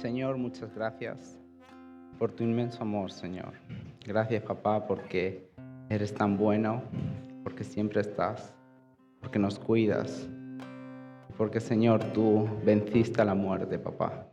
[0.00, 1.38] Señor, muchas gracias
[2.18, 3.52] por tu inmenso amor, Señor.
[4.06, 5.50] Gracias, papá, porque
[5.90, 6.82] eres tan bueno,
[7.44, 8.54] porque siempre estás,
[9.20, 10.26] porque nos cuidas,
[11.36, 14.26] porque, Señor, tú venciste la muerte, papá.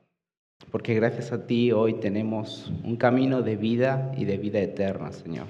[0.72, 5.48] Porque gracias a ti hoy tenemos un camino de vida y de vida eterna, Señor.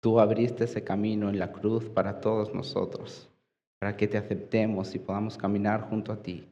[0.00, 3.28] Tú abriste ese camino en la cruz para todos nosotros,
[3.80, 6.46] para que te aceptemos y podamos caminar junto a ti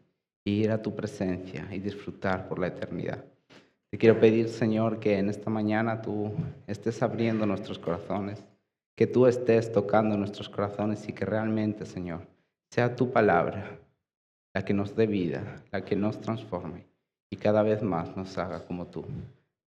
[0.51, 3.25] ir a tu presencia y disfrutar por la eternidad.
[3.91, 6.33] Te quiero pedir, Señor, que en esta mañana tú
[6.67, 8.45] estés abriendo nuestros corazones,
[8.97, 12.27] que tú estés tocando nuestros corazones y que realmente, Señor,
[12.71, 13.79] sea tu palabra
[14.55, 16.87] la que nos dé vida, la que nos transforme
[17.31, 19.05] y cada vez más nos haga como tú.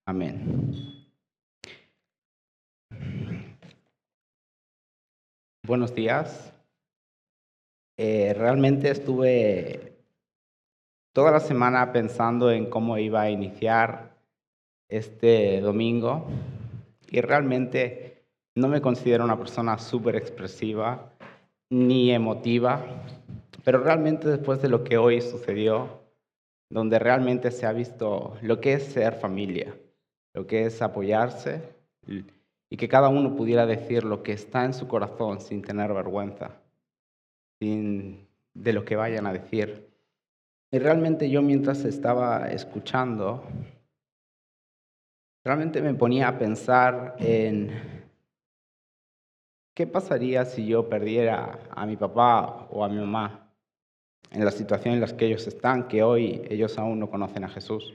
[0.05, 1.05] Amén.
[5.65, 6.53] Buenos días.
[7.97, 9.98] Eh, realmente estuve
[11.13, 14.15] toda la semana pensando en cómo iba a iniciar
[14.89, 16.27] este domingo
[17.09, 18.23] y realmente
[18.55, 21.13] no me considero una persona súper expresiva
[21.71, 22.83] ni emotiva,
[23.63, 25.99] pero realmente después de lo que hoy sucedió,
[26.69, 29.75] donde realmente se ha visto lo que es ser familia,
[30.33, 31.61] lo que es apoyarse
[32.69, 36.61] y que cada uno pudiera decir lo que está en su corazón sin tener vergüenza,
[37.59, 39.88] sin de lo que vayan a decir.
[40.71, 43.43] Y realmente yo mientras estaba escuchando,
[45.43, 47.71] realmente me ponía a pensar en
[49.73, 53.51] qué pasaría si yo perdiera a mi papá o a mi mamá
[54.31, 57.49] en la situación en la que ellos están, que hoy ellos aún no conocen a
[57.49, 57.93] Jesús.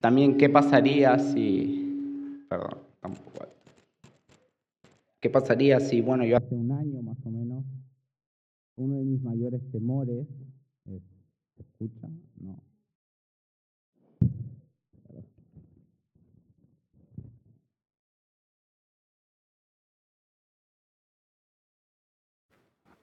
[0.00, 3.46] También qué pasaría si, perdón, tampoco.
[5.20, 7.64] ¿Qué pasaría si, bueno, yo hace un año más o menos,
[8.76, 10.57] uno de mis mayores temores es
[11.58, 12.06] ¿Se escucha?
[12.36, 12.56] No.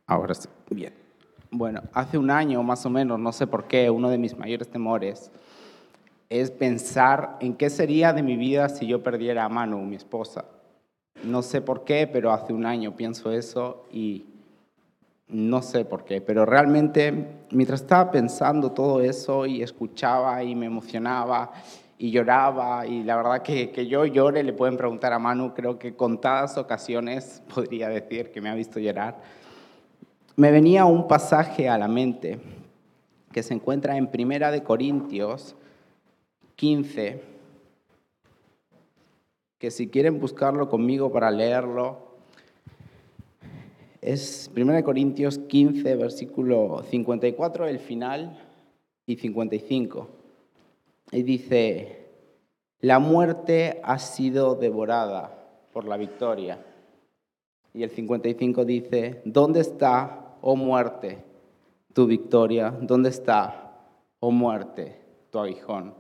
[0.08, 0.94] Ahora sí, bien.
[1.52, 4.70] Bueno, hace un año más o menos, no sé por qué, uno de mis mayores
[4.70, 5.32] temores
[6.30, 10.46] es pensar en qué sería de mi vida si yo perdiera a Manu, mi esposa.
[11.24, 14.26] No sé por qué, pero hace un año pienso eso y
[15.28, 20.68] no sé por qué, pero realmente mientras estaba pensando todo eso y escuchaba y me
[20.68, 21.52] emocionaba
[21.98, 25.80] y lloraba, y la verdad que, que yo llore, le pueden preguntar a Manu, creo
[25.80, 29.22] que contadas ocasiones podría decir que me ha visto llorar,
[30.36, 32.40] me venía un pasaje a la mente
[33.32, 35.56] que se encuentra en Primera de Corintios
[36.56, 37.22] 15,
[39.58, 42.15] que si quieren buscarlo conmigo para leerlo,
[44.06, 48.38] es 1 Corintios 15, versículo 54, el final,
[49.08, 50.08] y 55.
[51.12, 52.06] Y dice,
[52.82, 55.36] la muerte ha sido devorada
[55.74, 56.64] por la victoria.
[57.74, 61.24] Y el 55 dice, ¿dónde está, oh muerte,
[61.92, 62.78] tu victoria?
[62.80, 63.74] ¿Dónde está,
[64.20, 65.02] oh muerte,
[65.32, 65.96] tu aguijón?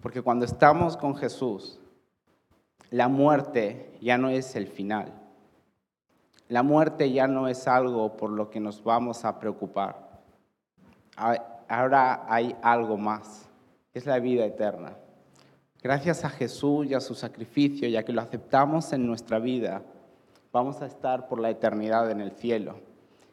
[0.00, 1.78] Porque cuando estamos con Jesús,
[2.90, 5.23] la muerte ya no es el final
[6.54, 10.20] la muerte ya no es algo por lo que nos vamos a preocupar.
[11.66, 13.48] Ahora hay algo más,
[13.92, 14.96] es la vida eterna.
[15.82, 19.82] Gracias a Jesús y a su sacrificio, ya que lo aceptamos en nuestra vida,
[20.52, 22.76] vamos a estar por la eternidad en el cielo.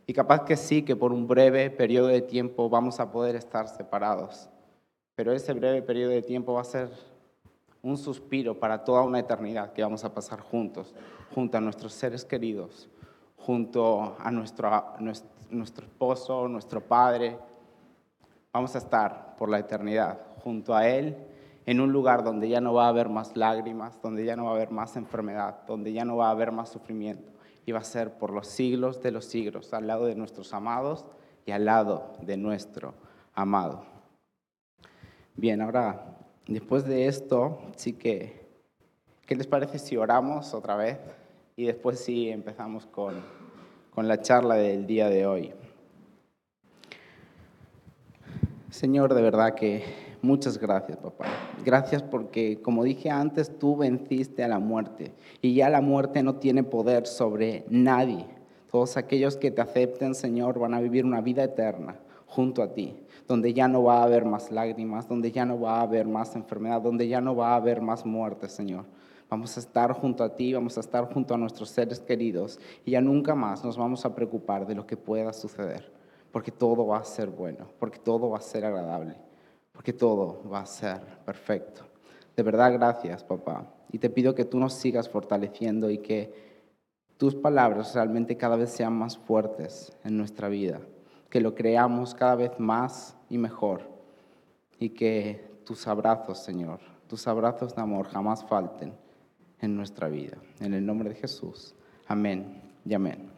[0.07, 3.67] Y capaz que sí, que por un breve periodo de tiempo vamos a poder estar
[3.67, 4.49] separados.
[5.13, 6.89] Pero ese breve periodo de tiempo va a ser
[7.83, 10.95] un suspiro para toda una eternidad que vamos a pasar juntos,
[11.35, 12.89] junto a nuestros seres queridos,
[13.45, 14.69] junto a nuestro,
[15.49, 17.37] nuestro esposo, nuestro padre.
[18.53, 21.17] Vamos a estar por la eternidad junto a Él
[21.65, 24.51] en un lugar donde ya no va a haber más lágrimas, donde ya no va
[24.51, 27.31] a haber más enfermedad, donde ya no va a haber más sufrimiento.
[27.65, 31.05] Y va a ser por los siglos de los siglos, al lado de nuestros amados
[31.45, 32.95] y al lado de nuestro
[33.33, 33.85] amado.
[35.35, 36.17] Bien, ahora,
[36.47, 38.49] después de esto, sí que,
[39.25, 40.99] ¿qué les parece si oramos otra vez?
[41.55, 43.21] y después sí empezamos con,
[43.91, 45.51] con la charla del día de hoy.
[48.69, 49.83] Señor, de verdad que
[50.21, 51.25] muchas gracias, papá.
[51.65, 55.11] Gracias porque, como dije antes, tú venciste a la muerte
[55.41, 58.25] y ya la muerte no tiene poder sobre nadie.
[58.71, 62.95] Todos aquellos que te acepten, Señor, van a vivir una vida eterna junto a ti,
[63.27, 66.33] donde ya no va a haber más lágrimas, donde ya no va a haber más
[66.37, 68.85] enfermedad, donde ya no va a haber más muerte, Señor
[69.31, 72.91] Vamos a estar junto a ti, vamos a estar junto a nuestros seres queridos y
[72.91, 75.89] ya nunca más nos vamos a preocupar de lo que pueda suceder,
[76.33, 79.15] porque todo va a ser bueno, porque todo va a ser agradable,
[79.71, 81.81] porque todo va a ser perfecto.
[82.35, 83.73] De verdad, gracias, papá.
[83.89, 86.33] Y te pido que tú nos sigas fortaleciendo y que
[87.15, 90.81] tus palabras realmente cada vez sean más fuertes en nuestra vida,
[91.29, 93.83] que lo creamos cada vez más y mejor
[94.77, 98.91] y que tus abrazos, Señor, tus abrazos de amor jamás falten
[99.61, 100.37] en nuestra vida.
[100.59, 101.73] En el nombre de Jesús.
[102.07, 103.29] Amén y amén.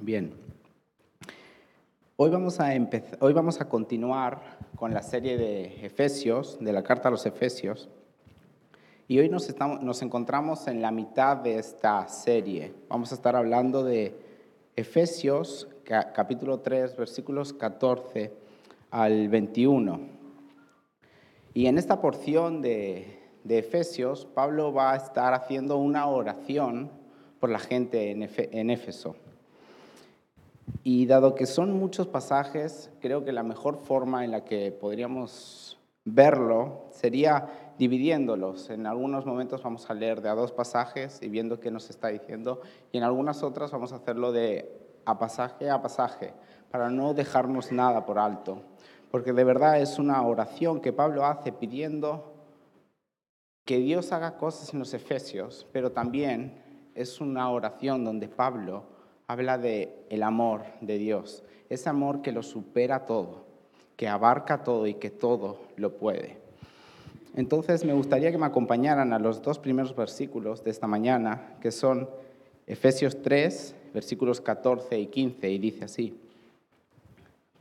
[0.00, 0.32] Bien.
[2.16, 2.70] Hoy vamos, a
[3.20, 7.88] hoy vamos a continuar con la serie de Efesios, de la carta a los Efesios.
[9.08, 12.74] Y hoy nos, estamos, nos encontramos en la mitad de esta serie.
[12.88, 14.21] Vamos a estar hablando de
[14.74, 15.68] Efesios
[16.14, 18.32] capítulo 3, versículos 14
[18.90, 20.00] al 21.
[21.52, 26.90] Y en esta porción de, de Efesios, Pablo va a estar haciendo una oración
[27.38, 29.14] por la gente en, en Éfeso.
[30.82, 35.78] Y dado que son muchos pasajes, creo que la mejor forma en la que podríamos
[36.06, 38.70] verlo sería dividiéndolos.
[38.70, 42.08] En algunos momentos vamos a leer de a dos pasajes y viendo qué nos está
[42.08, 42.60] diciendo,
[42.90, 46.32] y en algunas otras vamos a hacerlo de a pasaje a pasaje,
[46.70, 48.62] para no dejarnos nada por alto.
[49.10, 52.32] Porque de verdad es una oración que Pablo hace pidiendo
[53.64, 56.62] que Dios haga cosas en los Efesios, pero también
[56.94, 58.84] es una oración donde Pablo
[59.26, 63.46] habla de el amor de Dios, ese amor que lo supera todo,
[63.96, 66.41] que abarca todo y que todo lo puede.
[67.34, 71.70] Entonces me gustaría que me acompañaran a los dos primeros versículos de esta mañana, que
[71.70, 72.08] son
[72.66, 76.20] Efesios 3, versículos 14 y 15, y dice así,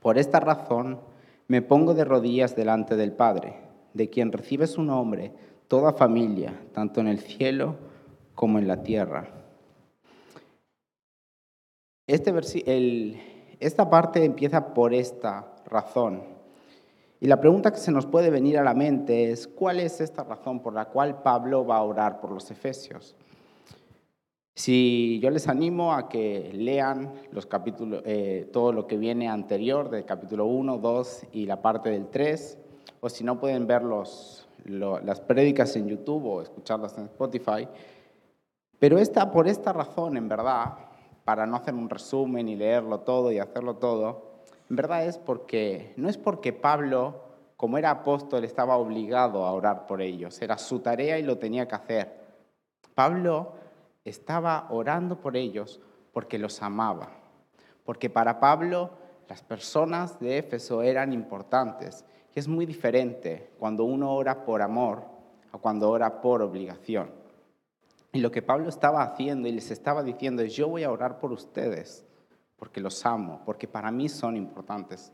[0.01, 0.99] Por esta razón
[1.47, 3.55] me pongo de rodillas delante del Padre,
[3.93, 5.31] de quien recibe su nombre
[5.67, 7.75] toda familia, tanto en el cielo
[8.35, 9.29] como en la tierra.
[12.07, 12.33] Este
[13.61, 16.40] esta parte empieza por esta razón.
[17.23, 20.23] Y la pregunta que se nos puede venir a la mente es, ¿cuál es esta
[20.23, 23.15] razón por la cual Pablo va a orar por los efesios?
[24.55, 29.91] Si yo les animo a que lean los capítulos, eh, todo lo que viene anterior
[29.91, 32.57] del capítulo 1, 2 y la parte del 3,
[33.01, 37.67] o si no pueden ver los, las prédicas en YouTube o escucharlas en Spotify.
[38.79, 40.73] Pero esta, por esta razón, en verdad,
[41.23, 44.30] para no hacer un resumen y leerlo todo y hacerlo todo,
[44.71, 47.25] en verdad es porque, no es porque Pablo,
[47.57, 51.67] como era apóstol, estaba obligado a orar por ellos, era su tarea y lo tenía
[51.67, 52.21] que hacer.
[52.95, 53.51] Pablo
[54.05, 55.81] estaba orando por ellos
[56.13, 57.09] porque los amaba,
[57.83, 58.91] porque para Pablo
[59.27, 65.03] las personas de Éfeso eran importantes y es muy diferente cuando uno ora por amor
[65.51, 67.11] a cuando ora por obligación.
[68.13, 71.19] Y lo que Pablo estaba haciendo y les estaba diciendo es, yo voy a orar
[71.19, 72.05] por ustedes
[72.61, 75.11] porque los amo, porque para mí son importantes.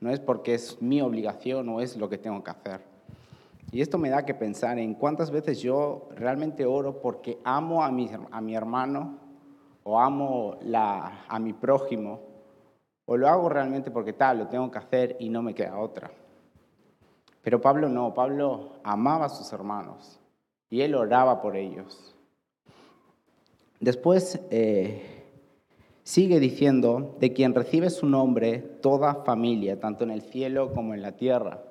[0.00, 2.80] No es porque es mi obligación o es lo que tengo que hacer.
[3.70, 7.90] Y esto me da que pensar en cuántas veces yo realmente oro porque amo a
[7.92, 9.18] mi, a mi hermano
[9.84, 12.22] o amo la, a mi prójimo,
[13.04, 16.10] o lo hago realmente porque tal, lo tengo que hacer y no me queda otra.
[17.42, 20.18] Pero Pablo no, Pablo amaba a sus hermanos
[20.70, 22.16] y él oraba por ellos.
[23.80, 25.15] Después eh,
[26.06, 31.02] sigue diciendo, de quien recibe su nombre toda familia, tanto en el cielo como en
[31.02, 31.64] la tierra.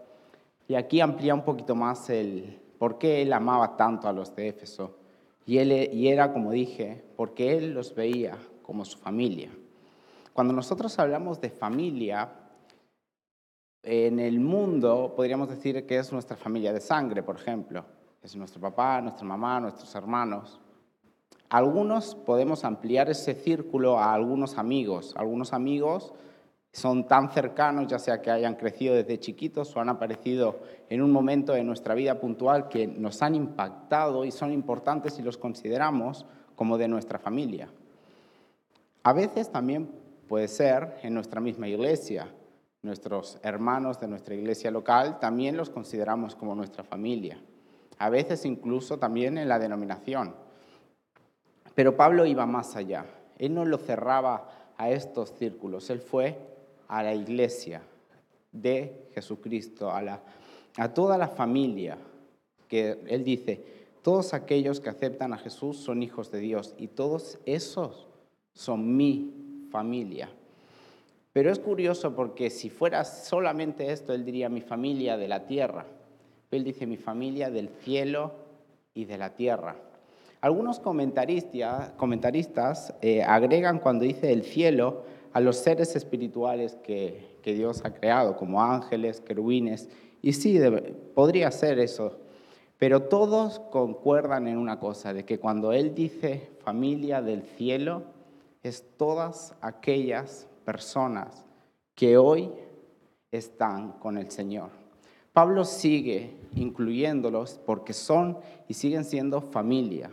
[0.67, 4.49] Y aquí amplía un poquito más el por qué él amaba tanto a los de
[4.49, 4.97] Éfeso.
[5.45, 9.51] Y, él, y era, como dije, porque él los veía como su familia.
[10.33, 12.29] Cuando nosotros hablamos de familia,
[13.83, 17.85] en el mundo podríamos decir que es nuestra familia de sangre, por ejemplo.
[18.21, 20.59] Es nuestro papá, nuestra mamá, nuestros hermanos.
[21.49, 25.13] Algunos podemos ampliar ese círculo a algunos amigos.
[25.17, 26.13] Algunos amigos
[26.71, 30.59] son tan cercanos, ya sea que hayan crecido desde chiquitos o han aparecido
[30.89, 35.21] en un momento de nuestra vida puntual que nos han impactado y son importantes y
[35.21, 36.25] los consideramos
[36.55, 37.69] como de nuestra familia.
[39.03, 39.89] A veces también
[40.27, 42.27] puede ser en nuestra misma iglesia.
[42.81, 47.39] Nuestros hermanos de nuestra iglesia local también los consideramos como nuestra familia.
[47.97, 50.35] A veces incluso también en la denominación.
[51.75, 53.05] Pero Pablo iba más allá.
[53.37, 55.89] Él no lo cerraba a estos círculos.
[55.89, 56.37] Él fue
[56.87, 57.81] a la iglesia
[58.51, 60.21] de Jesucristo, a, la,
[60.77, 61.97] a toda la familia,
[62.67, 63.61] que él dice,
[64.01, 68.07] todos aquellos que aceptan a Jesús son hijos de Dios y todos esos
[68.53, 70.29] son mi familia.
[71.33, 75.85] Pero es curioso porque si fuera solamente esto, él diría mi familia de la tierra.
[76.49, 78.31] Él dice mi familia del cielo
[78.93, 79.75] y de la tierra.
[80.45, 85.01] Algunos comentaristas eh, agregan cuando dice el cielo
[85.33, 89.89] a los seres espirituales que, que Dios ha creado, como ángeles, querubines,
[90.21, 90.59] y sí,
[91.15, 92.19] podría ser eso,
[92.77, 98.03] pero todos concuerdan en una cosa, de que cuando Él dice familia del cielo,
[98.61, 101.43] es todas aquellas personas
[101.95, 102.51] que hoy
[103.31, 104.69] están con el Señor.
[105.33, 108.37] Pablo sigue incluyéndolos porque son
[108.67, 110.11] y siguen siendo familia.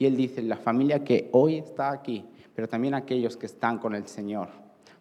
[0.00, 3.94] Y él dice, la familia que hoy está aquí, pero también aquellos que están con
[3.94, 4.48] el Señor.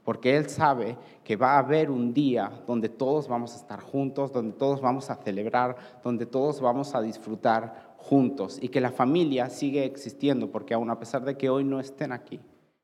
[0.03, 4.33] Porque Él sabe que va a haber un día donde todos vamos a estar juntos,
[4.33, 8.59] donde todos vamos a celebrar, donde todos vamos a disfrutar juntos.
[8.61, 12.11] Y que la familia sigue existiendo, porque aun a pesar de que hoy no estén
[12.11, 12.41] aquí,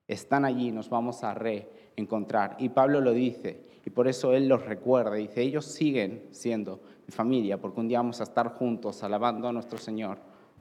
[0.08, 2.56] están allí, nos vamos a reencontrar.
[2.60, 7.12] Y Pablo lo dice, y por eso Él los recuerda, dice, ellos siguen siendo mi
[7.12, 10.20] familia, porque un día vamos a estar juntos alabando a nuestro Señor,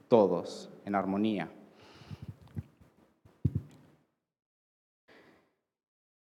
[0.08, 1.50] todos en armonía.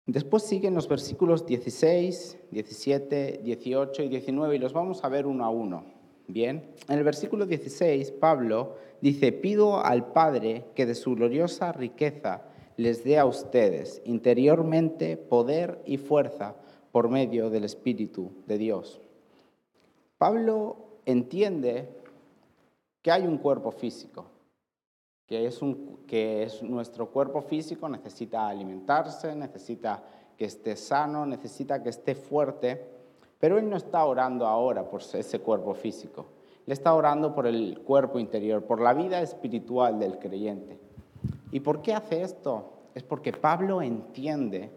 [0.05, 5.43] Después siguen los versículos 16, 17, 18 y 19 y los vamos a ver uno
[5.43, 5.83] a uno.
[6.27, 12.43] Bien, en el versículo 16 Pablo dice, pido al Padre que de su gloriosa riqueza
[12.77, 16.55] les dé a ustedes interiormente poder y fuerza
[16.91, 19.01] por medio del Espíritu de Dios.
[20.17, 21.89] Pablo entiende
[23.01, 24.25] que hay un cuerpo físico,
[25.27, 25.45] que
[26.43, 30.01] es, nuestro cuerpo físico, necesita alimentarse, necesita
[30.37, 32.81] que esté sano, necesita que esté fuerte,
[33.37, 36.27] pero Él no está orando ahora por ese cuerpo físico,
[36.65, 40.79] Él está orando por el cuerpo interior, por la vida espiritual del creyente.
[41.51, 42.71] ¿Y por qué hace esto?
[42.95, 44.71] Es porque Pablo entiende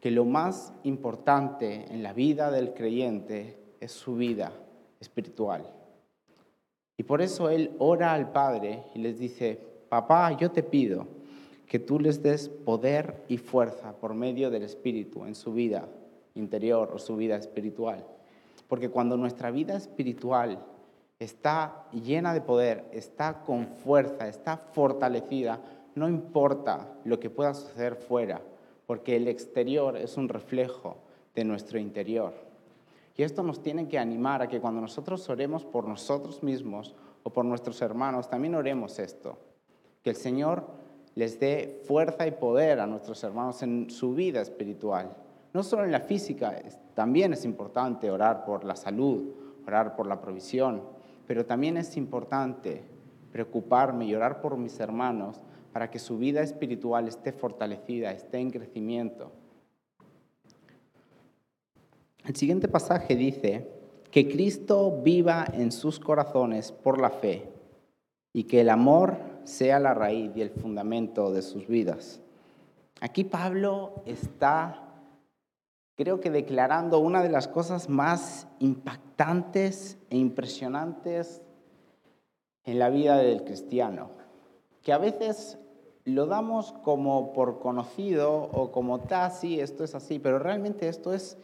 [0.00, 4.52] que lo más importante en la vida del creyente es su vida
[5.00, 5.77] espiritual.
[6.98, 11.06] Y por eso él ora al Padre y les dice, papá, yo te pido
[11.66, 15.88] que tú les des poder y fuerza por medio del Espíritu en su vida
[16.34, 18.04] interior o su vida espiritual.
[18.66, 20.58] Porque cuando nuestra vida espiritual
[21.20, 25.60] está llena de poder, está con fuerza, está fortalecida,
[25.94, 28.40] no importa lo que pueda suceder fuera,
[28.86, 30.96] porque el exterior es un reflejo
[31.34, 32.47] de nuestro interior.
[33.18, 36.94] Y esto nos tiene que animar a que cuando nosotros oremos por nosotros mismos
[37.24, 39.36] o por nuestros hermanos, también oremos esto.
[40.04, 40.64] Que el Señor
[41.16, 45.16] les dé fuerza y poder a nuestros hermanos en su vida espiritual.
[45.52, 46.62] No solo en la física,
[46.94, 49.34] también es importante orar por la salud,
[49.66, 50.84] orar por la provisión,
[51.26, 52.84] pero también es importante
[53.32, 55.40] preocuparme y orar por mis hermanos
[55.72, 59.32] para que su vida espiritual esté fortalecida, esté en crecimiento.
[62.28, 63.66] El siguiente pasaje dice,
[64.10, 67.50] que Cristo viva en sus corazones por la fe
[68.34, 72.20] y que el amor sea la raíz y el fundamento de sus vidas.
[73.00, 74.92] Aquí Pablo está,
[75.96, 81.40] creo que declarando una de las cosas más impactantes e impresionantes
[82.64, 84.10] en la vida del cristiano,
[84.82, 85.58] que a veces
[86.04, 91.14] lo damos como por conocido o como tal, sí, esto es así, pero realmente esto
[91.14, 91.38] es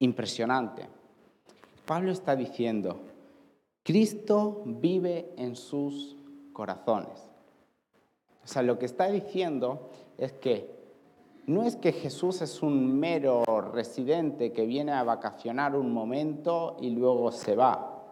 [0.00, 0.88] impresionante.
[1.86, 3.00] Pablo está diciendo,
[3.82, 6.16] Cristo vive en sus
[6.52, 7.28] corazones.
[8.44, 10.80] O sea, lo que está diciendo es que
[11.46, 16.90] no es que Jesús es un mero residente que viene a vacacionar un momento y
[16.90, 18.04] luego se va.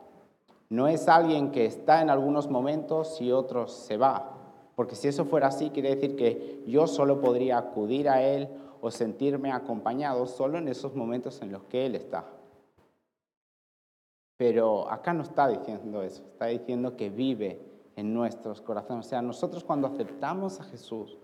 [0.70, 4.34] No es alguien que está en algunos momentos y otros se va.
[4.74, 8.48] Porque si eso fuera así, quiere decir que yo solo podría acudir a Él
[8.80, 12.24] o sentirme acompañado solo en esos momentos en los que Él está.
[14.36, 17.60] Pero acá no está diciendo eso, está diciendo que vive
[17.96, 19.06] en nuestros corazones.
[19.06, 21.18] O sea, nosotros cuando aceptamos a Jesús,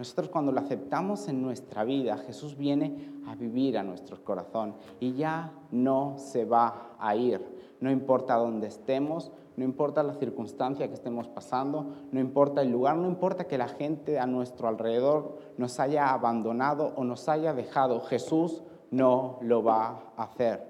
[0.00, 5.12] nosotros cuando lo aceptamos en nuestra vida, Jesús viene a vivir a nuestro corazón y
[5.12, 7.76] ya no se va a ir.
[7.80, 12.96] No importa dónde estemos, no importa la circunstancia que estemos pasando, no importa el lugar,
[12.96, 18.00] no importa que la gente a nuestro alrededor nos haya abandonado o nos haya dejado,
[18.00, 20.66] Jesús no lo va a hacer.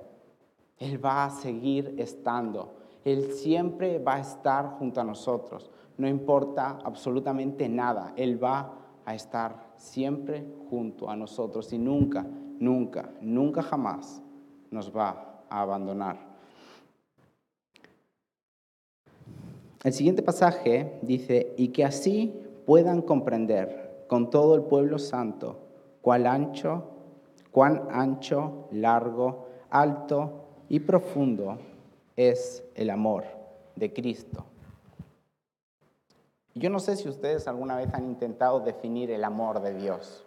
[0.77, 2.75] Él va a seguir estando.
[3.05, 5.71] Él siempre va a estar junto a nosotros.
[5.99, 8.13] No importa absolutamente nada.
[8.17, 12.27] Él va a estar siempre junto a nosotros y nunca,
[12.59, 14.23] nunca, nunca jamás
[14.71, 16.31] nos va a abandonar.
[19.83, 22.35] El siguiente pasaje dice, y que así
[22.67, 25.59] puedan comprender con todo el pueblo santo
[26.03, 26.85] cuán ancho,
[27.51, 31.59] cuán ancho, largo, alto y profundo
[32.17, 33.25] es el amor
[33.77, 34.45] de Cristo.
[36.55, 40.25] Yo no sé si ustedes alguna vez han intentado definir el amor de Dios.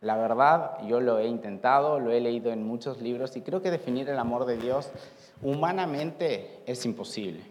[0.00, 3.70] La verdad, yo lo he intentado, lo he leído en muchos libros y creo que
[3.70, 4.90] definir el amor de Dios
[5.42, 7.42] humanamente es imposible.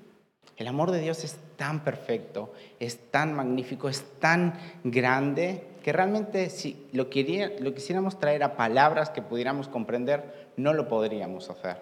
[0.56, 4.54] El amor de Dios es tan perfecto, es tan magnífico, es tan
[4.86, 10.88] grande, que realmente si lo, lo quisiéramos traer a palabras que pudiéramos comprender, no lo
[10.88, 11.78] podríamos hacer.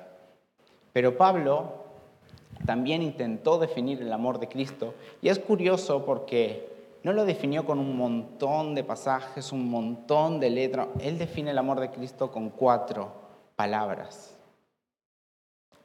[0.91, 1.82] Pero Pablo
[2.65, 6.72] también intentó definir el amor de Cristo y es curioso porque
[7.03, 10.88] no lo definió con un montón de pasajes, un montón de letras.
[11.00, 13.12] Él define el amor de Cristo con cuatro
[13.55, 14.38] palabras.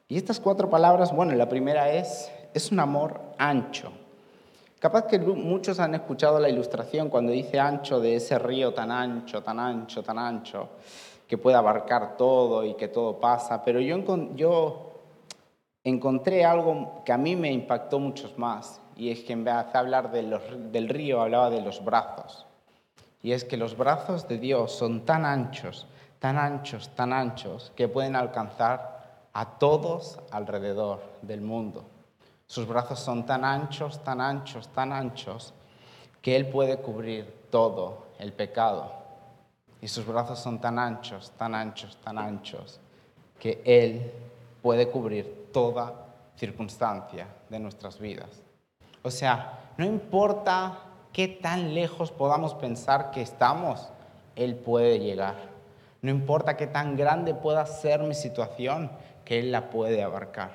[0.06, 3.92] Y estas cuatro palabras, bueno, la primera es es un amor ancho.
[4.78, 9.42] Capaz que muchos han escuchado la ilustración cuando dice ancho de ese río tan ancho,
[9.42, 10.68] tan ancho, tan ancho,
[11.26, 13.98] que puede abarcar todo y que todo pasa, pero yo,
[14.34, 14.87] yo
[15.88, 19.78] encontré algo que a mí me impactó mucho más, y es que en vez de
[19.78, 22.46] hablar del río hablaba de los brazos.
[23.22, 25.86] Y es que los brazos de Dios son tan anchos,
[26.18, 28.98] tan anchos, tan anchos, que pueden alcanzar
[29.32, 31.84] a todos alrededor del mundo.
[32.46, 35.54] Sus brazos son tan anchos, tan anchos, tan anchos,
[36.22, 38.92] que Él puede cubrir todo el pecado.
[39.80, 42.80] Y sus brazos son tan anchos, tan anchos, tan anchos,
[43.38, 44.12] que Él
[44.62, 48.42] puede cubrir toda circunstancia de nuestras vidas.
[49.02, 50.78] O sea, no importa
[51.12, 53.88] qué tan lejos podamos pensar que estamos,
[54.36, 55.36] Él puede llegar.
[56.02, 58.90] No importa qué tan grande pueda ser mi situación,
[59.24, 60.50] que Él la puede abarcar.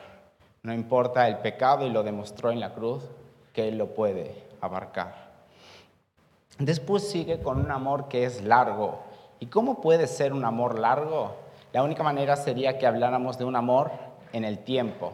[0.61, 3.03] No importa el pecado y lo demostró en la cruz,
[3.51, 5.31] que Él lo puede abarcar.
[6.59, 8.99] Después sigue con un amor que es largo.
[9.39, 11.35] ¿Y cómo puede ser un amor largo?
[11.73, 13.91] La única manera sería que habláramos de un amor
[14.31, 15.13] en el tiempo.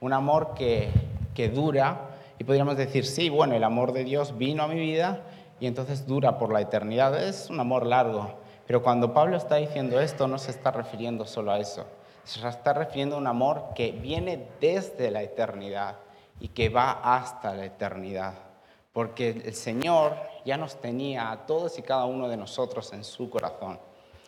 [0.00, 0.90] Un amor que,
[1.34, 5.22] que dura y podríamos decir, sí, bueno, el amor de Dios vino a mi vida
[5.58, 7.20] y entonces dura por la eternidad.
[7.20, 8.34] Es un amor largo.
[8.68, 11.84] Pero cuando Pablo está diciendo esto, no se está refiriendo solo a eso
[12.24, 15.96] se está refiriendo a un amor que viene desde la eternidad
[16.40, 18.34] y que va hasta la eternidad.
[18.92, 23.30] Porque el Señor ya nos tenía a todos y cada uno de nosotros en su
[23.30, 23.78] corazón.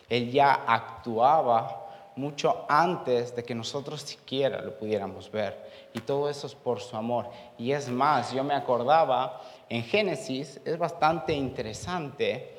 [0.09, 5.89] Él ya actuaba mucho antes de que nosotros siquiera lo pudiéramos ver.
[5.93, 7.29] Y todo eso es por su amor.
[7.57, 12.57] Y es más, yo me acordaba en Génesis, es bastante interesante,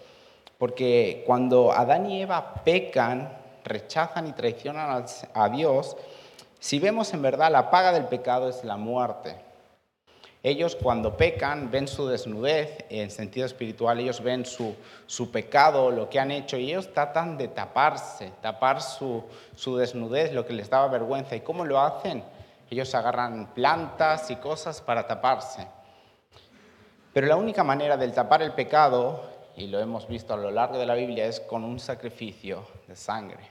[0.58, 5.04] porque cuando Adán y Eva pecan, rechazan y traicionan
[5.34, 5.96] a Dios,
[6.58, 9.45] si vemos en verdad la paga del pecado es la muerte.
[10.46, 16.08] Ellos cuando pecan ven su desnudez, en sentido espiritual, ellos ven su, su pecado, lo
[16.08, 19.24] que han hecho, y ellos tratan de taparse, tapar su,
[19.56, 21.34] su desnudez, lo que les daba vergüenza.
[21.34, 22.22] ¿Y cómo lo hacen?
[22.70, 25.66] Ellos agarran plantas y cosas para taparse.
[27.12, 29.24] Pero la única manera de tapar el pecado,
[29.56, 32.94] y lo hemos visto a lo largo de la Biblia, es con un sacrificio de
[32.94, 33.50] sangre.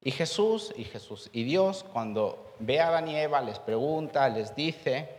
[0.00, 4.54] Y Jesús, y Jesús, y Dios, cuando ve a Adán y Eva, les pregunta, les
[4.54, 5.15] dice,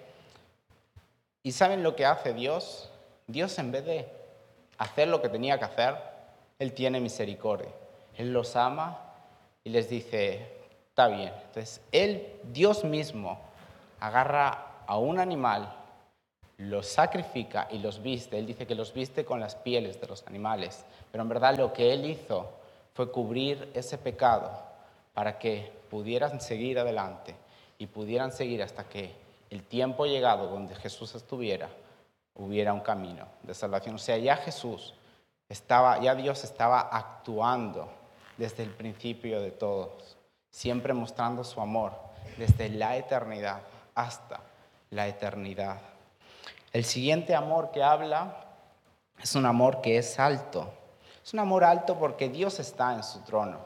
[1.48, 2.90] ¿y saben lo que hace Dios?
[3.26, 4.06] Dios en vez de
[4.80, 5.96] hacer lo que tenía que hacer,
[6.60, 7.70] Él tiene misericordia.
[8.18, 9.00] Él los ama
[9.64, 10.46] y les dice,
[10.90, 11.32] está bien.
[11.46, 13.40] Entonces, Él, Dios mismo,
[14.02, 15.74] agarra a un animal,
[16.58, 18.38] los sacrifica y los viste.
[18.38, 20.84] Él dice que los viste con las pieles de los animales.
[21.14, 22.52] Pero en verdad lo que Él hizo
[22.94, 24.52] fue cubrir ese pecado
[25.14, 27.36] para que pudieran seguir adelante
[27.78, 31.70] y pudieran seguir hasta que el tiempo llegado donde Jesús estuviera,
[32.36, 33.96] hubiera un camino de salvación.
[33.96, 34.94] O sea, ya Jesús
[35.50, 37.90] estaba, ya Dios estaba actuando
[38.38, 40.18] desde el principio de todos,
[40.50, 41.94] siempre mostrando su amor
[42.38, 43.62] desde la eternidad
[43.96, 44.42] hasta
[44.92, 45.80] la eternidad.
[46.72, 48.46] El siguiente amor que habla
[49.22, 50.72] es un amor que es alto.
[51.24, 53.60] Es un amor alto porque Dios está en su trono.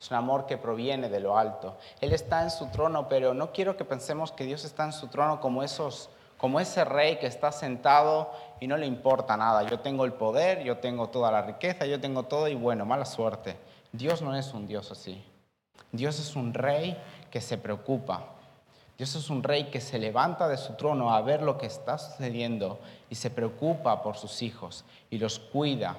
[0.00, 1.76] Es un amor que proviene de lo alto.
[2.00, 5.08] Él está en su trono, pero no quiero que pensemos que Dios está en su
[5.08, 6.08] trono como, esos,
[6.38, 9.62] como ese rey que está sentado y no le importa nada.
[9.64, 13.04] Yo tengo el poder, yo tengo toda la riqueza, yo tengo todo y bueno, mala
[13.04, 13.58] suerte.
[13.92, 15.22] Dios no es un Dios así.
[15.92, 16.96] Dios es un rey
[17.30, 18.24] que se preocupa.
[18.96, 21.98] Dios es un rey que se levanta de su trono a ver lo que está
[21.98, 25.96] sucediendo y se preocupa por sus hijos y los cuida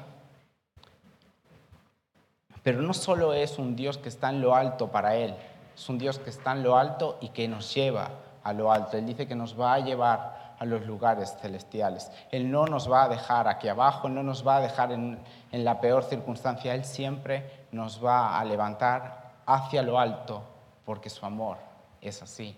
[2.63, 5.35] pero no solo es un Dios que está en lo alto para Él,
[5.75, 8.09] es un Dios que está en lo alto y que nos lleva
[8.43, 8.97] a lo alto.
[8.97, 12.11] Él dice que nos va a llevar a los lugares celestiales.
[12.29, 15.17] Él no nos va a dejar aquí abajo, no nos va a dejar en,
[15.51, 16.75] en la peor circunstancia.
[16.75, 20.43] Él siempre nos va a levantar hacia lo alto
[20.85, 21.57] porque su amor
[22.01, 22.55] es así.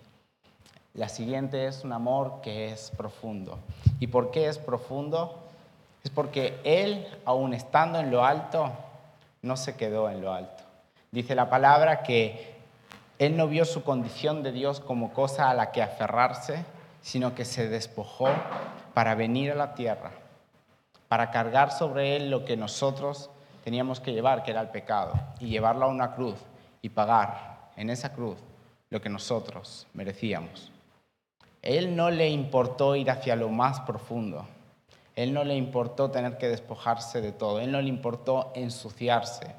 [0.94, 3.58] La siguiente es un amor que es profundo.
[4.00, 5.40] ¿Y por qué es profundo?
[6.04, 8.72] Es porque Él, aun estando en lo alto,
[9.44, 10.64] no se quedó en lo alto.
[11.12, 12.56] Dice la palabra que
[13.20, 16.66] Él no vio su condición de Dios como cosa a la que aferrarse,
[17.02, 18.30] sino que se despojó
[18.96, 20.12] para venir a la tierra,
[21.08, 23.30] para cargar sobre Él lo que nosotros
[23.64, 26.36] teníamos que llevar, que era el pecado, y llevarlo a una cruz
[26.82, 28.38] y pagar en esa cruz
[28.90, 30.72] lo que nosotros merecíamos.
[31.62, 34.46] Él no le importó ir hacia lo más profundo.
[35.16, 37.60] Él no le importó tener que despojarse de todo.
[37.60, 39.56] Él no le importó ensuciarse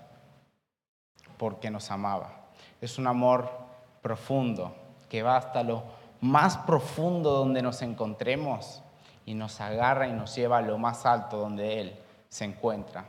[1.37, 2.33] porque nos amaba.
[2.81, 3.51] Es un amor
[4.03, 4.75] profundo
[5.09, 5.85] que va hasta lo
[6.21, 8.83] más profundo donde nos encontremos
[9.27, 13.07] y nos agarra y nos lleva a lo más alto donde Él se encuentra.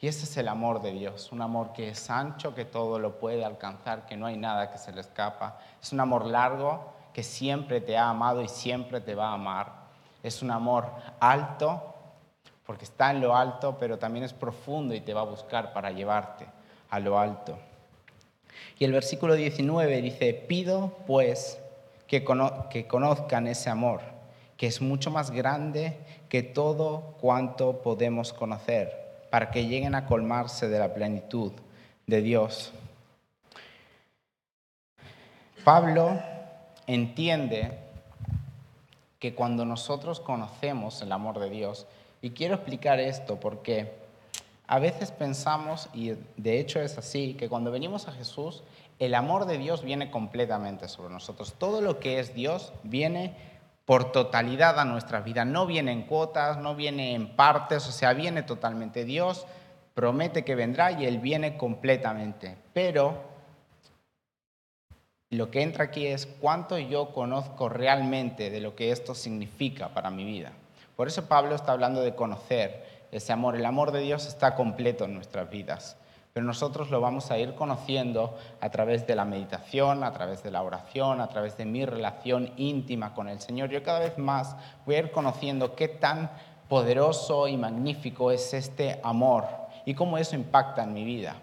[0.00, 3.18] Y ese es el amor de Dios, un amor que es ancho, que todo lo
[3.18, 5.58] puede alcanzar, que no hay nada que se le escapa.
[5.80, 9.81] Es un amor largo que siempre te ha amado y siempre te va a amar.
[10.22, 10.86] Es un amor
[11.20, 11.94] alto,
[12.64, 15.90] porque está en lo alto, pero también es profundo y te va a buscar para
[15.90, 16.46] llevarte
[16.90, 17.58] a lo alto.
[18.78, 21.58] Y el versículo 19 dice, pido pues
[22.06, 24.00] que, conozcan ese amor,
[24.56, 30.68] que es mucho más grande que todo cuanto podemos conocer para que lleguen a colmarse
[30.68, 31.52] de la plenitud
[32.06, 32.72] de Dios.
[35.64, 36.20] Pablo
[36.86, 37.78] entiende
[39.22, 41.86] que cuando nosotros conocemos el amor de Dios,
[42.22, 43.92] y quiero explicar esto porque
[44.66, 48.64] a veces pensamos, y de hecho es así, que cuando venimos a Jesús,
[48.98, 51.54] el amor de Dios viene completamente sobre nosotros.
[51.56, 53.36] Todo lo que es Dios viene
[53.84, 55.44] por totalidad a nuestra vida.
[55.44, 59.04] No viene en cuotas, no viene en partes, o sea, viene totalmente.
[59.04, 59.46] Dios
[59.94, 62.56] promete que vendrá y Él viene completamente.
[62.72, 63.22] Pero
[65.36, 70.10] lo que entra aquí es cuánto yo conozco realmente de lo que esto significa para
[70.10, 70.52] mi vida.
[70.96, 73.56] Por eso Pablo está hablando de conocer ese amor.
[73.56, 75.96] El amor de Dios está completo en nuestras vidas
[76.32, 80.50] pero nosotros lo vamos a ir conociendo a través de la meditación, a través de
[80.50, 83.68] la oración, a través de mi relación íntima con el Señor.
[83.68, 86.30] Yo cada vez más voy a ir conociendo qué tan
[86.68, 89.44] poderoso y magnífico es este amor
[89.84, 91.36] y cómo eso impacta en mi vida.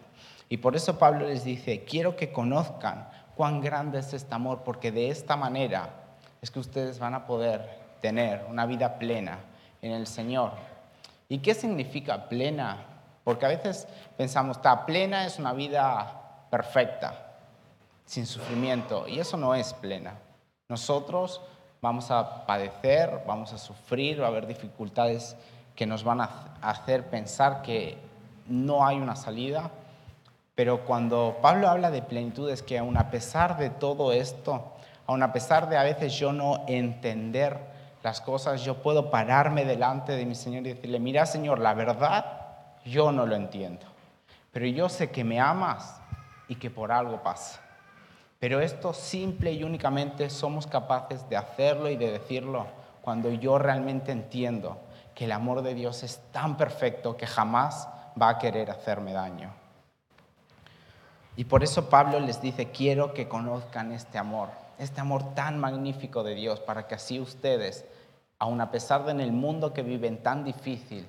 [0.52, 3.08] Y por eso Pablo les dice, quiero que conozcan
[3.40, 5.92] cuán grande es este amor, porque de esta manera
[6.42, 7.70] es que ustedes van a poder
[8.02, 9.40] tener una vida plena
[9.82, 10.52] en el Señor.
[11.30, 12.84] ¿Y qué significa plena?
[13.24, 17.38] Porque a veces pensamos, está plena es una vida perfecta,
[18.04, 20.16] sin sufrimiento, y eso no es plena.
[20.68, 21.40] Nosotros
[21.82, 25.38] vamos a padecer, vamos a sufrir, va a haber dificultades
[25.78, 27.98] que nos van a hacer pensar que
[28.48, 29.72] no hay una salida,
[30.60, 34.74] pero cuando Pablo habla de plenitud es que aun a pesar de todo esto,
[35.08, 37.58] aun a pesar de a veces yo no entender
[38.04, 42.26] las cosas, yo puedo pararme delante de mi Señor y decirle, mira Señor, la verdad
[42.84, 43.86] yo no lo entiendo,
[44.52, 46.02] pero yo sé que me amas
[46.50, 47.62] y que por algo pasa.
[48.38, 52.68] Pero esto simple y únicamente somos capaces de hacerlo y de decirlo
[53.00, 54.78] cuando yo realmente entiendo
[55.16, 57.88] que el amor de Dios es tan perfecto que jamás
[58.22, 59.54] va a querer hacerme daño.
[61.40, 66.22] Y por eso Pablo les dice, quiero que conozcan este amor, este amor tan magnífico
[66.22, 67.86] de Dios, para que así ustedes,
[68.40, 71.08] aun a pesar de en el mundo que viven tan difícil,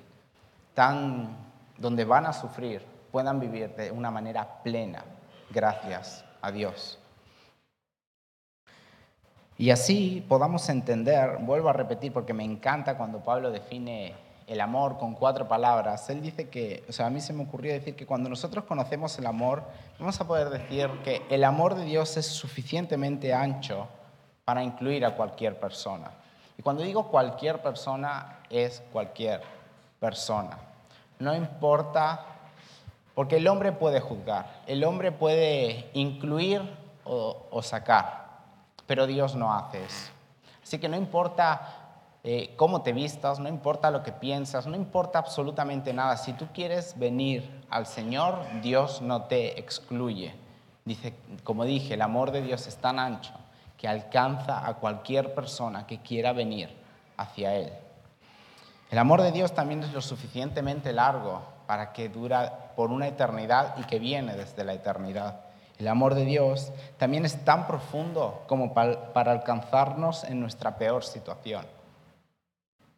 [0.73, 1.35] tan
[1.77, 5.03] donde van a sufrir, puedan vivir de una manera plena,
[5.49, 6.97] gracias a Dios.
[9.57, 14.15] Y así podamos entender, vuelvo a repetir porque me encanta cuando Pablo define
[14.51, 16.09] el amor con cuatro palabras.
[16.09, 19.17] Él dice que, o sea, a mí se me ocurrió decir que cuando nosotros conocemos
[19.17, 19.63] el amor,
[19.97, 23.87] vamos a poder decir que el amor de Dios es suficientemente ancho
[24.45, 26.11] para incluir a cualquier persona.
[26.57, 29.41] Y cuando digo cualquier persona, es cualquier
[29.99, 30.57] persona
[31.21, 32.25] no importa,
[33.13, 36.61] porque el hombre puede juzgar, el hombre puede incluir
[37.05, 38.27] o, sacar,
[38.87, 40.11] pero Dios no hace eso.
[40.63, 41.80] Así que no importa
[42.23, 46.17] eh, cómo te vistas, no importa lo que piensas, no importa absolutamente nada.
[46.17, 50.35] Si tú quieres venir al Señor, Dios no te excluye.
[50.85, 53.33] Dice, como dije, el amor de Dios es tan ancho
[53.75, 56.69] que alcanza a cualquier persona que quiera venir
[57.17, 57.71] hacia Él.
[58.91, 63.75] El amor de Dios también es lo suficientemente largo para que dura por una eternidad
[63.77, 65.39] y que viene desde la eternidad.
[65.79, 71.65] El amor de Dios también es tan profundo como para alcanzarnos en nuestra peor situación.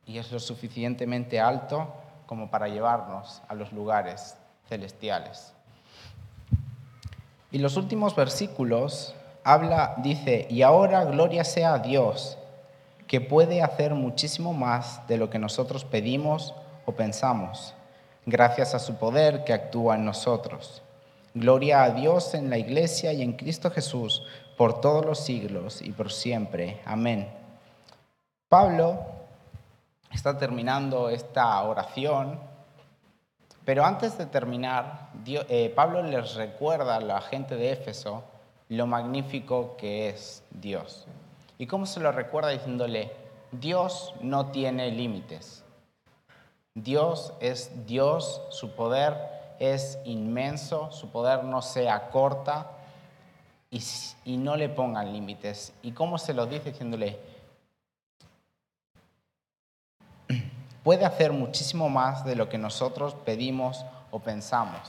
[0.06, 1.94] Y es lo suficientemente alto
[2.26, 4.36] como para llevarnos a los lugares
[4.68, 5.54] celestiales.
[7.52, 9.14] Y los últimos versículos
[9.44, 12.38] habla, dice, y ahora gloria sea a Dios,
[13.08, 17.76] que puede hacer muchísimo más de lo que nosotros pedimos o pensamos,
[18.26, 20.82] gracias a su poder que actúa en nosotros.
[21.36, 24.24] Gloria a Dios en la iglesia y en Cristo Jesús
[24.58, 26.80] por todos los siglos y por siempre.
[26.86, 27.28] Amén.
[28.50, 29.00] Pablo
[30.14, 32.40] está terminando esta oración,
[33.66, 38.24] pero antes de terminar, eh, Pablo les recuerda a la gente de Éfeso
[38.70, 41.06] lo magnífico que es Dios.
[41.58, 43.12] ¿Y cómo se lo recuerda diciéndole,
[43.52, 45.64] Dios no tiene límites?
[46.74, 49.16] Dios es Dios, su poder
[49.60, 52.72] es inmenso, su poder no se acorta
[53.70, 53.82] y,
[54.26, 55.74] y no le pongan límites.
[55.84, 57.20] ¿Y cómo se lo dice diciéndole,
[60.84, 64.82] puede hacer muchísimo más de lo que nosotros pedimos o pensamos?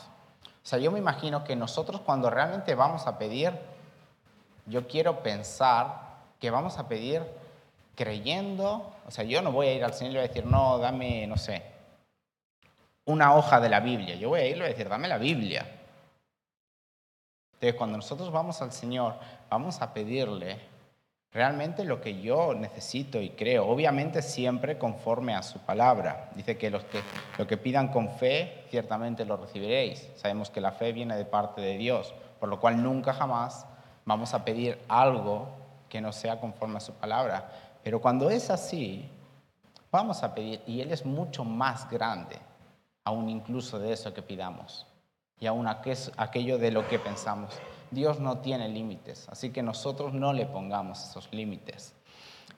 [0.64, 3.52] O sea, yo me imagino que nosotros cuando realmente vamos a pedir,
[4.66, 6.00] yo quiero pensar
[6.40, 7.22] que vamos a pedir
[7.94, 10.46] creyendo, o sea, yo no voy a ir al Señor y le voy a decir,
[10.46, 11.62] no, dame, no sé,
[13.04, 14.14] una hoja de la Biblia.
[14.14, 15.66] Yo voy a ir y le voy a decir, dame la Biblia.
[17.54, 19.14] Entonces, cuando nosotros vamos al Señor,
[19.48, 20.58] vamos a pedirle
[21.34, 26.30] realmente lo que yo necesito y creo, obviamente siempre conforme a su palabra.
[26.36, 27.00] Dice que, los que
[27.36, 30.10] lo que pidan con fe, ciertamente lo recibiréis.
[30.14, 33.66] Sabemos que la fe viene de parte de Dios, por lo cual nunca jamás
[34.04, 35.48] vamos a pedir algo
[35.88, 37.50] que no sea conforme a su palabra.
[37.82, 39.10] Pero cuando es así,
[39.90, 42.36] vamos a pedir, y Él es mucho más grande,
[43.02, 44.86] aún incluso de eso que pidamos,
[45.40, 47.58] y aún aquello de lo que pensamos.
[47.94, 51.94] Dios no tiene límites, así que nosotros no le pongamos esos límites.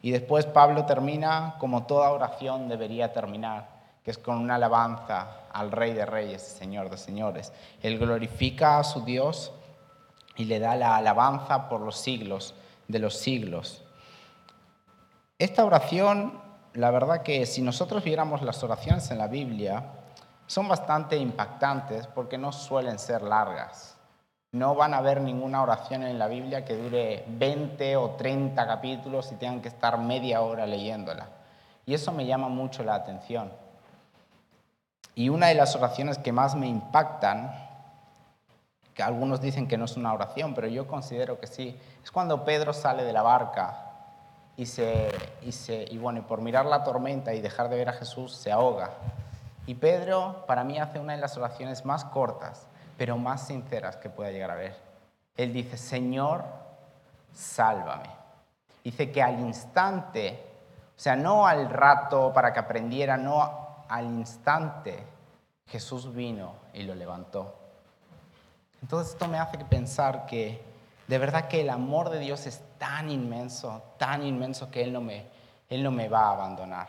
[0.02, 3.68] Y después Pablo termina como toda oración debería terminar,
[4.04, 7.52] que es con una alabanza al Rey de Reyes, Señor de Señores.
[7.82, 9.52] Él glorifica a su Dios
[10.36, 12.54] y le da la alabanza por los siglos
[12.88, 13.82] de los siglos.
[15.38, 16.40] Esta oración,
[16.74, 19.84] la verdad que si nosotros viéramos las oraciones en la Biblia,
[20.46, 23.95] son bastante impactantes porque no suelen ser largas.
[24.56, 29.30] No van a haber ninguna oración en la Biblia que dure 20 o 30 capítulos
[29.30, 31.28] y tengan que estar media hora leyéndola.
[31.84, 33.52] Y eso me llama mucho la atención.
[35.14, 37.52] Y una de las oraciones que más me impactan,
[38.94, 42.46] que algunos dicen que no es una oración, pero yo considero que sí, es cuando
[42.46, 43.76] Pedro sale de la barca
[44.56, 45.10] y, se,
[45.42, 48.92] y bueno, por mirar la tormenta y dejar de ver a Jesús se ahoga.
[49.66, 54.10] Y Pedro para mí hace una de las oraciones más cortas pero más sinceras que
[54.10, 54.76] pueda llegar a ver.
[55.36, 56.44] Él dice, Señor,
[57.32, 58.08] sálvame.
[58.82, 60.42] Dice que al instante,
[60.96, 65.04] o sea, no al rato para que aprendiera, no al instante,
[65.66, 67.54] Jesús vino y lo levantó.
[68.80, 70.62] Entonces esto me hace pensar que
[71.08, 75.00] de verdad que el amor de Dios es tan inmenso, tan inmenso que Él no
[75.00, 75.26] me,
[75.68, 76.88] Él no me va a abandonar.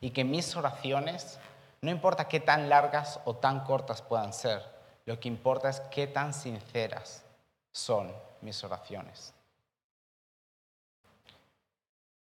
[0.00, 1.38] Y que mis oraciones,
[1.80, 4.77] no importa qué tan largas o tan cortas puedan ser,
[5.08, 7.24] lo que importa es qué tan sinceras
[7.72, 9.32] son mis oraciones.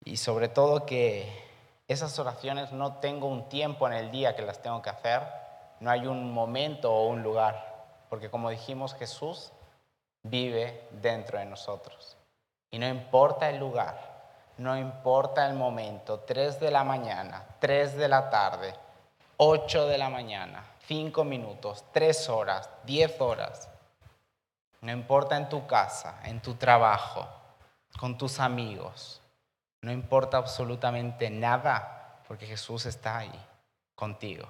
[0.05, 1.29] Y sobre todo que
[1.89, 5.23] esas oraciones no tengo un tiempo en el día que las tengo que hacer,
[5.81, 9.51] no hay un momento o un lugar, porque como dijimos, Jesús
[10.23, 12.17] vive dentro de nosotros.
[12.71, 13.99] Y no importa el lugar,
[14.57, 18.73] no importa el momento, 3 de la mañana, 3 de la tarde,
[19.41, 23.69] 8 de la mañana, cinco minutos, tres horas, diez horas.
[24.81, 27.25] No importa en tu casa, en tu trabajo,
[28.01, 29.21] con tus amigos.
[29.81, 33.47] No importa absolutamente nada porque Jesús está ahí
[33.95, 34.45] contigo.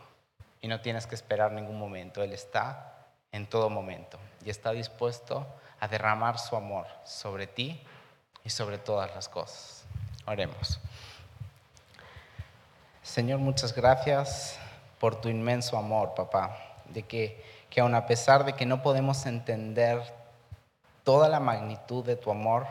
[0.62, 2.22] Y no tienes que esperar ningún momento.
[2.22, 5.46] Él está en todo momento y está dispuesto
[5.81, 7.79] a derramar su amor sobre ti
[8.42, 9.85] y sobre todas las cosas.
[10.24, 10.81] Oremos.
[13.03, 14.59] Señor, muchas gracias
[14.98, 16.56] por tu inmenso amor, papá,
[16.87, 20.02] de que, que aun a pesar de que no podemos entender
[21.04, 22.66] toda la magnitud de tu amor,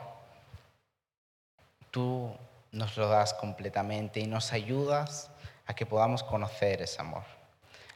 [1.91, 2.31] tú
[2.71, 5.31] nos lo das completamente y nos ayudas
[5.65, 7.23] a que podamos conocer ese amor,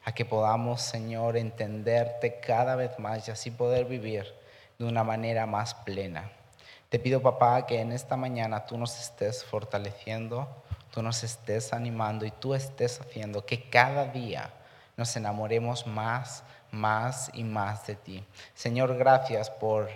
[0.04, 4.34] a que podamos, Señor, entenderte cada vez más y así poder vivir
[4.80, 6.32] de una manera más plena.
[6.90, 10.48] Te pido, papá, que en esta mañana tú nos estés fortaleciendo
[10.92, 14.52] tú nos estés animando y tú estés haciendo que cada día
[14.98, 18.26] nos enamoremos más, más y más de ti.
[18.54, 19.90] Señor, gracias por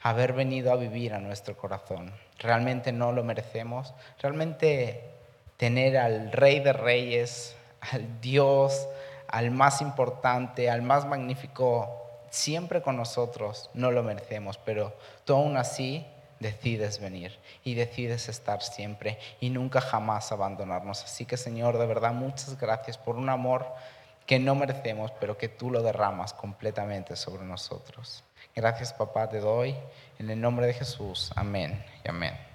[0.00, 2.12] haber venido a vivir a nuestro corazón.
[2.38, 3.94] Realmente no lo merecemos.
[4.20, 5.10] Realmente
[5.56, 8.88] tener al Rey de Reyes, al Dios,
[9.28, 11.96] al más importante, al más magnífico
[12.30, 16.06] siempre con nosotros, no lo merecemos, pero tú aún así
[16.40, 21.04] decides venir y decides estar siempre y nunca jamás abandonarnos.
[21.04, 23.66] Así que Señor, de verdad, muchas gracias por un amor
[24.26, 28.24] que no merecemos, pero que tú lo derramas completamente sobre nosotros.
[28.54, 29.76] Gracias, papá, te doy.
[30.18, 31.30] En el nombre de Jesús.
[31.36, 32.49] Amén y amén.